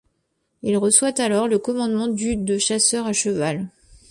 [0.63, 3.67] Il reçoit alors le commandement du de chasseurs à cheval.